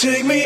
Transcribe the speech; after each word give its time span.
take 0.00 0.24
me 0.24 0.39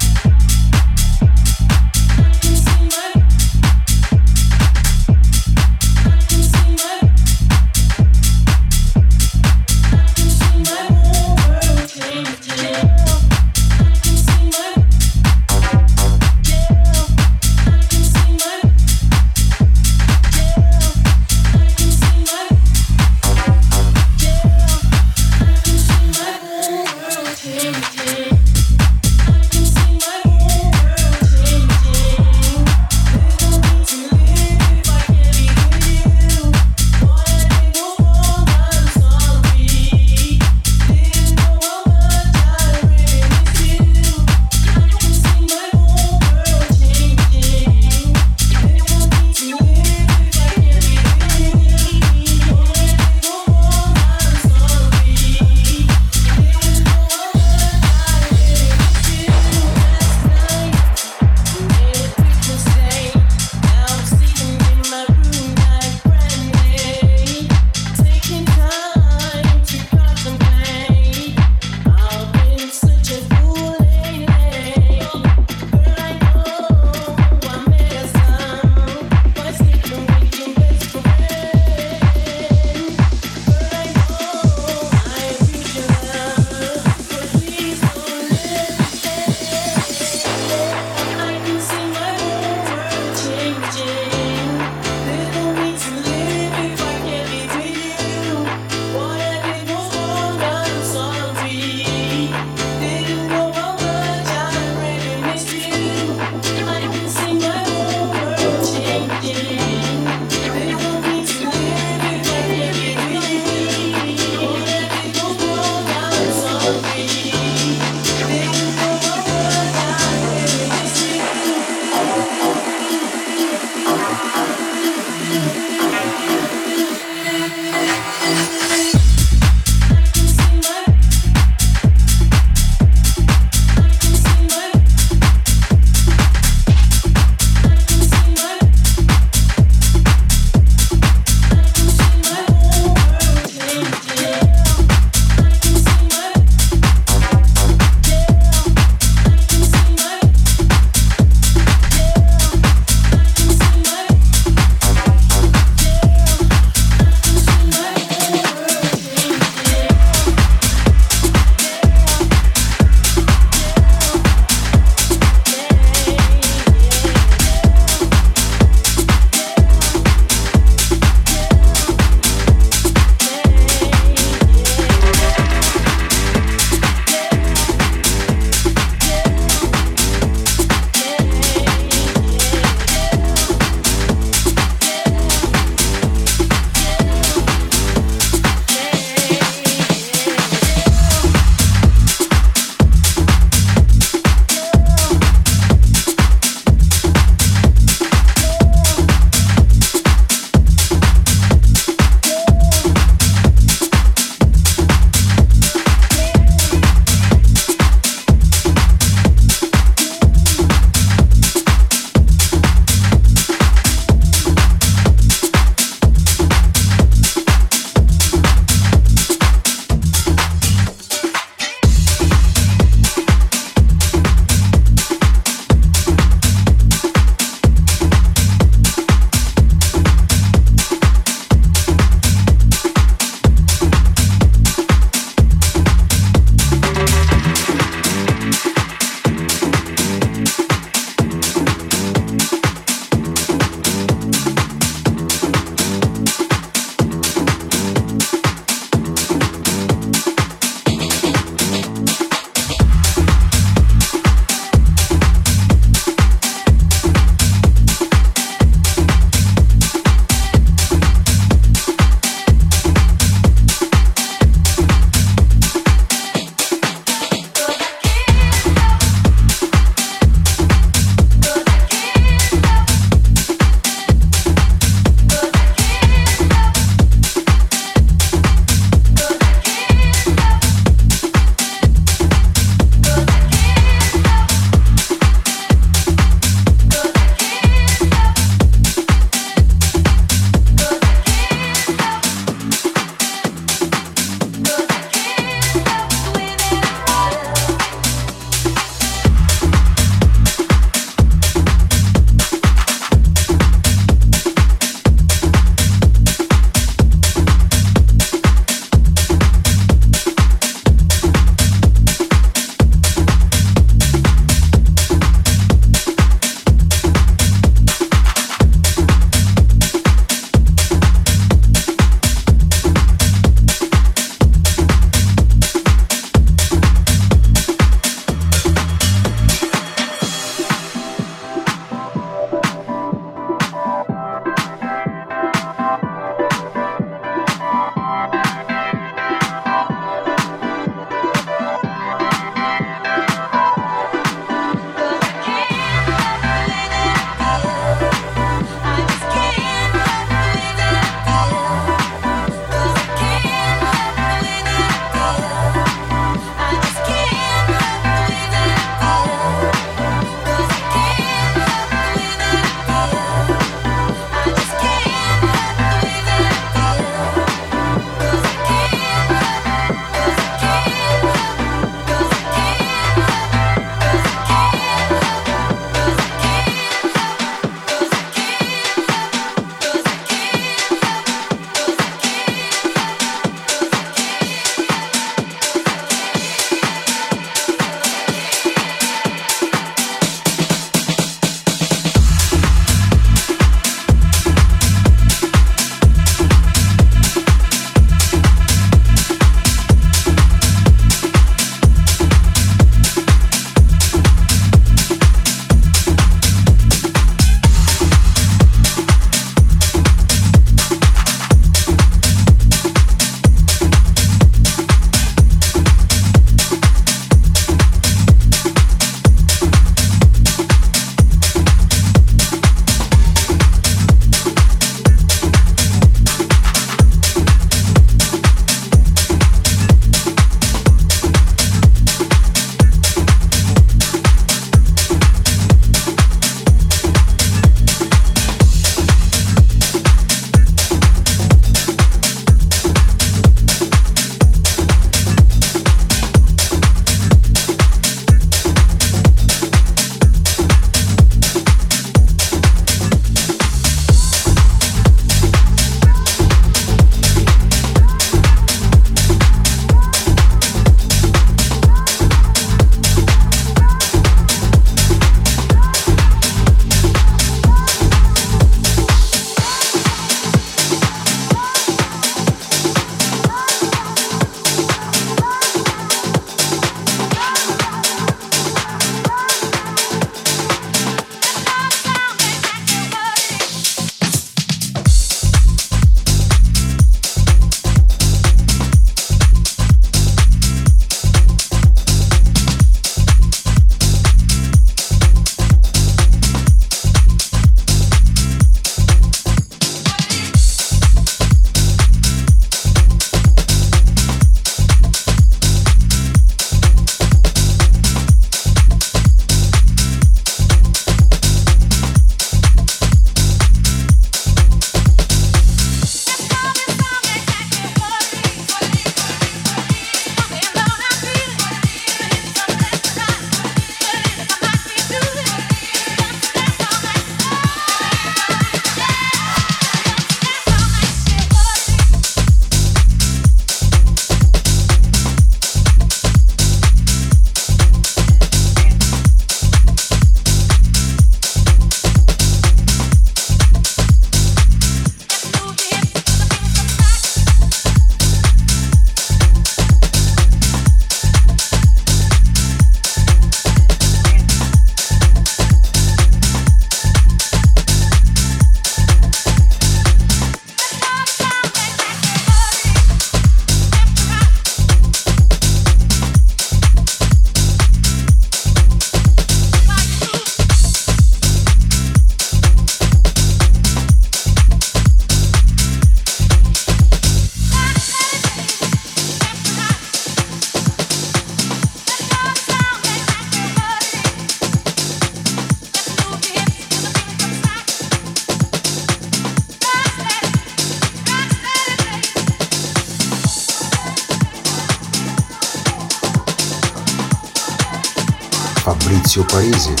Fabrizio 599.51 600.00